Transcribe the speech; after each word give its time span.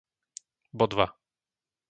Bodva 0.73 1.05